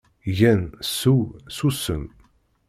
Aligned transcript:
Gen, 0.37 0.61
seww, 0.97 1.27
susem. 1.57 2.03